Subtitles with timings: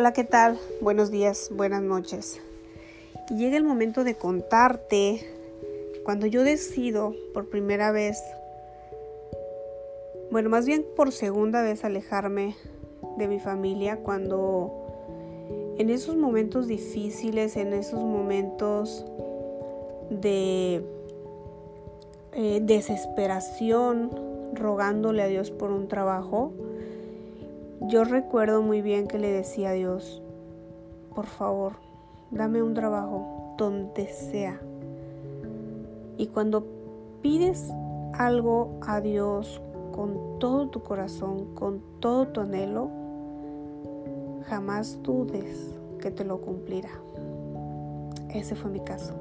[0.00, 0.60] Hola, ¿qué tal?
[0.80, 2.40] Buenos días, buenas noches.
[3.36, 5.28] Llega el momento de contarte
[6.04, 8.22] cuando yo decido por primera vez,
[10.30, 12.54] bueno, más bien por segunda vez alejarme
[13.16, 14.72] de mi familia, cuando
[15.78, 19.04] en esos momentos difíciles, en esos momentos
[20.10, 20.84] de
[22.34, 24.12] eh, desesperación,
[24.54, 26.52] rogándole a Dios por un trabajo,
[27.82, 30.22] yo recuerdo muy bien que le decía a Dios,
[31.14, 31.74] por favor,
[32.30, 34.60] dame un trabajo donde sea.
[36.16, 36.66] Y cuando
[37.22, 37.70] pides
[38.14, 39.60] algo a Dios
[39.92, 42.90] con todo tu corazón, con todo tu anhelo,
[44.46, 46.90] jamás dudes que te lo cumplirá.
[48.30, 49.14] Ese fue mi caso.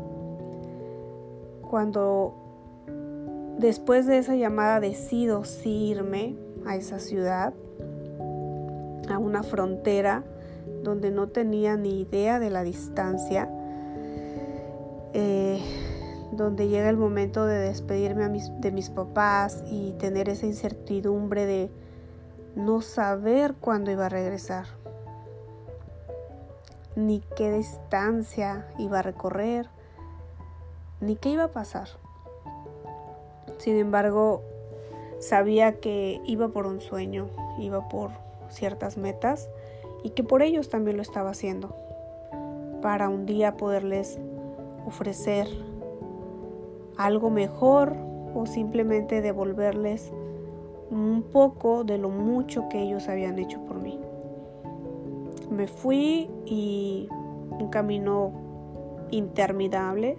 [1.69, 2.33] Cuando
[3.59, 6.35] después de esa llamada decido sí irme
[6.65, 7.53] a esa ciudad,
[9.09, 10.23] a una frontera
[10.83, 13.49] donde no tenía ni idea de la distancia,
[15.13, 15.61] eh,
[16.31, 21.71] donde llega el momento de despedirme de mis papás y tener esa incertidumbre de
[22.55, 24.65] no saber cuándo iba a regresar,
[26.95, 29.69] ni qué distancia iba a recorrer,
[30.99, 31.87] ni qué iba a pasar.
[33.59, 34.43] Sin embargo,
[35.19, 38.11] sabía que iba por un sueño, iba por
[38.49, 39.49] ciertas metas
[40.03, 41.75] y que por ellos también lo estaba haciendo,
[42.81, 44.19] para un día poderles
[44.85, 45.47] ofrecer
[46.97, 47.95] algo mejor
[48.33, 50.11] o simplemente devolverles
[50.89, 53.99] un poco de lo mucho que ellos habían hecho por mí.
[55.51, 58.31] Me fui y un camino
[59.11, 60.17] interminable,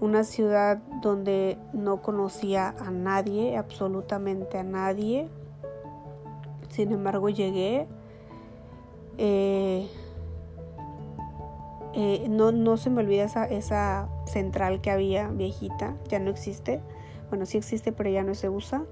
[0.00, 5.28] una ciudad donde no conocía a nadie, absolutamente a nadie,
[6.74, 7.86] sin embargo, llegué.
[9.16, 9.88] Eh,
[11.92, 16.80] eh, no, no, se me olvida esa, esa central que había viejita, ya no existe.
[17.28, 18.84] Bueno, sí existe, pero ya no se usa.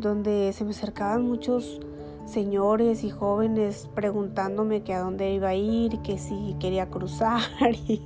[0.00, 1.80] Donde se me acercaban muchos
[2.24, 7.40] señores y jóvenes preguntándome que a dónde iba a ir, que si quería cruzar
[7.86, 8.02] y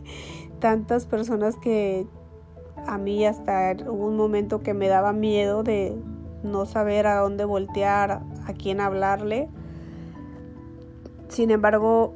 [0.58, 2.06] tantas personas que
[2.86, 5.96] a mí hasta hubo un momento que me daba miedo de
[6.42, 9.48] no saber a dónde voltear, a quién hablarle.
[11.28, 12.12] Sin embargo,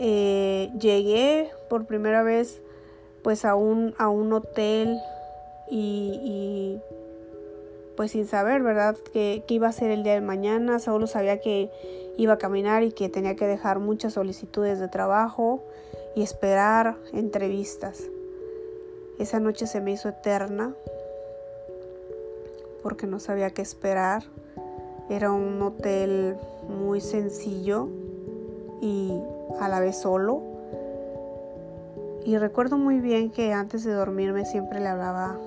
[0.00, 2.62] eh, llegué por primera vez
[3.22, 4.98] pues a un, a un hotel
[5.70, 6.78] y,
[7.96, 8.96] pues sin saber, ¿verdad?
[9.12, 11.70] Que, que, iba a ser el día de mañana, solo sabía que
[12.16, 15.62] iba a caminar y que tenía que dejar muchas solicitudes de trabajo
[16.14, 18.04] y esperar entrevistas.
[19.18, 20.74] Esa noche se me hizo eterna
[22.82, 24.22] porque no sabía qué esperar.
[25.10, 26.36] Era un hotel
[26.68, 27.88] muy sencillo
[28.80, 29.12] y
[29.60, 30.42] a la vez solo.
[32.24, 35.38] Y recuerdo muy bien que antes de dormirme siempre le hablaba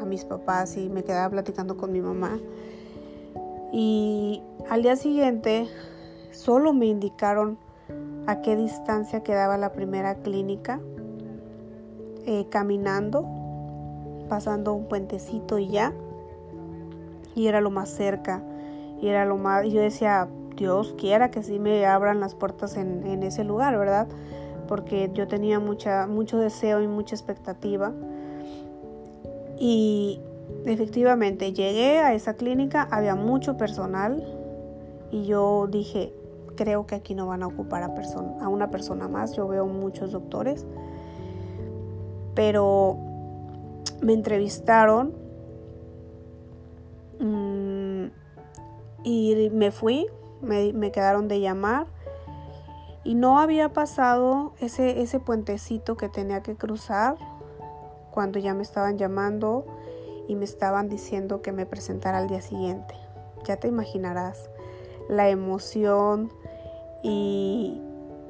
[0.00, 2.38] a mis papás y me quedaba platicando con mi mamá.
[3.72, 5.68] Y al día siguiente
[6.32, 7.58] solo me indicaron
[8.26, 10.80] a qué distancia quedaba la primera clínica,
[12.26, 13.26] eh, caminando,
[14.28, 15.94] pasando un puentecito y ya.
[17.34, 18.42] Y era lo más cerca.
[19.00, 23.06] Y era lo más, yo decía, Dios quiera que sí me abran las puertas en,
[23.06, 24.08] en ese lugar, ¿verdad?
[24.66, 27.92] Porque yo tenía mucha, mucho deseo y mucha expectativa.
[29.58, 30.20] Y
[30.64, 34.22] efectivamente llegué a esa clínica, había mucho personal
[35.10, 36.12] y yo dije,
[36.56, 37.94] creo que aquí no van a ocupar a,
[38.40, 40.66] a una persona más, yo veo muchos doctores,
[42.34, 42.98] pero
[44.02, 45.12] me entrevistaron
[49.08, 50.06] y me fui,
[50.42, 51.86] me, quedaron de llamar
[53.04, 57.16] y no había pasado ese, ese puentecito que tenía que cruzar
[58.10, 59.64] cuando ya me estaban llamando
[60.26, 62.94] y me estaban diciendo que me presentara al día siguiente.
[63.44, 64.50] Ya te imaginarás
[65.08, 66.30] la emoción
[67.02, 67.80] y,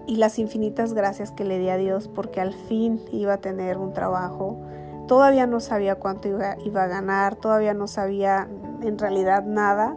[0.07, 3.79] y las infinitas gracias que le di a Dios porque al fin iba a tener
[3.79, 4.61] un trabajo.
[5.09, 8.49] Todavía no sabía cuánto iba, iba a ganar, todavía no sabía
[8.81, 9.97] en realidad nada,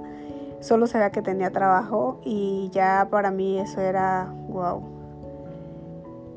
[0.61, 4.81] solo sabía que tenía trabajo y ya para mí eso era wow.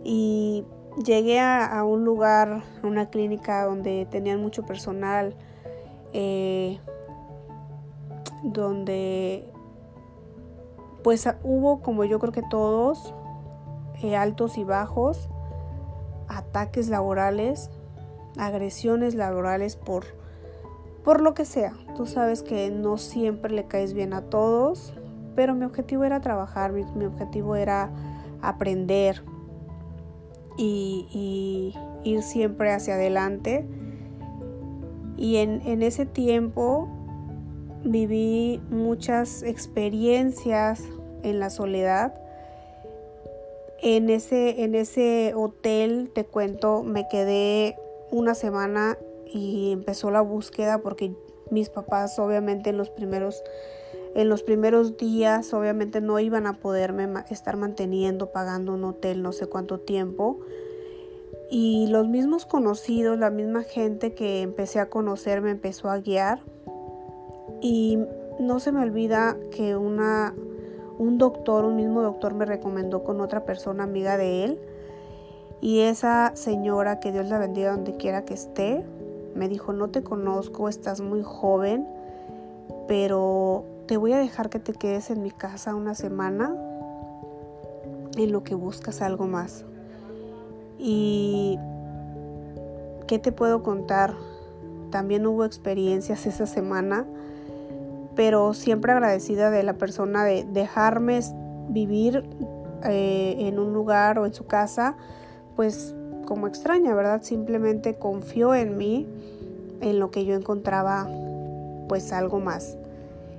[0.02, 0.66] Y
[1.04, 5.34] llegué a, un lugar, a una clínica donde tenían mucho personal,
[6.12, 6.78] eh,
[8.42, 9.50] donde
[11.02, 13.14] pues hubo como yo creo que todos,
[14.02, 15.28] eh, altos y bajos,
[16.28, 17.70] ataques laborales,
[18.36, 20.04] agresiones laborales por
[21.04, 21.74] por lo que sea.
[21.96, 24.94] Tú sabes que no siempre le caes bien a todos,
[25.36, 27.90] pero mi objetivo era trabajar, mi, objetivo era
[28.42, 29.22] aprender
[30.58, 33.64] y, ir siempre hacia adelante.
[35.16, 36.88] Y en, en ese tiempo
[37.84, 40.82] viví muchas experiencias
[41.22, 42.14] en la soledad.
[43.80, 47.76] En ese, en ese hotel, te cuento, me quedé
[48.10, 48.96] una semana
[49.26, 51.12] y empezó la búsqueda porque
[51.50, 53.42] mis papás obviamente en los primeros
[54.14, 59.32] en los primeros días obviamente no iban a poderme estar manteniendo, pagando un hotel no
[59.32, 60.40] sé cuánto tiempo.
[61.50, 66.40] Y los mismos conocidos, la misma gente que empecé a conocer me empezó a guiar.
[67.60, 67.98] Y
[68.38, 70.34] no se me olvida que una,
[70.98, 74.60] un doctor, un mismo doctor me recomendó con otra persona amiga de él.
[75.60, 78.84] Y esa señora, que Dios la bendiga donde quiera que esté,
[79.34, 81.86] me dijo, no te conozco, estás muy joven,
[82.86, 86.54] pero te voy a dejar que te quedes en mi casa una semana
[88.16, 89.64] en lo que buscas algo más.
[90.78, 91.58] Y
[93.06, 94.14] ¿qué te puedo contar?
[94.90, 97.06] También hubo experiencias esa semana,
[98.14, 101.20] pero siempre agradecida de la persona de dejarme
[101.68, 102.24] vivir
[102.84, 104.96] eh, en un lugar o en su casa,
[105.56, 105.94] pues
[106.24, 107.22] como extraña, ¿verdad?
[107.22, 109.06] Simplemente confió en mí,
[109.80, 111.08] en lo que yo encontraba,
[111.88, 112.76] pues algo más.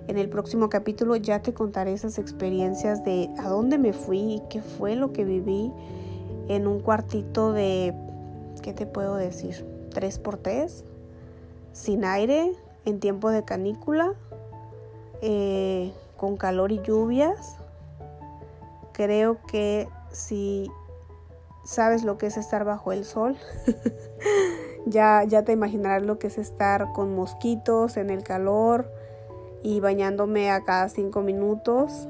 [0.07, 4.41] En el próximo capítulo ya te contaré esas experiencias de a dónde me fui y
[4.49, 5.71] qué fue lo que viví
[6.47, 7.93] en un cuartito de,
[8.61, 9.65] ¿qué te puedo decir?
[9.91, 10.83] 3x3,
[11.73, 12.53] sin aire,
[12.85, 14.13] en tiempo de canícula,
[15.21, 17.57] eh, con calor y lluvias.
[18.93, 20.69] Creo que si
[21.65, 23.35] sabes lo que es estar bajo el sol,
[24.85, 28.89] ya, ya te imaginarás lo que es estar con mosquitos en el calor
[29.63, 32.07] y bañándome a cada cinco minutos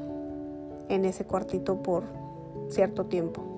[0.89, 2.03] en ese cuartito por
[2.69, 3.55] cierto tiempo.